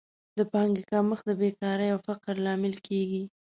[0.37, 3.23] د پانګې کمښت د بېکارۍ او فقر لامل کیږي.